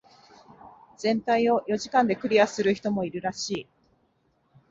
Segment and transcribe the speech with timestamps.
[0.97, 3.67] 全体を四時間でクリアする人もいるらしい。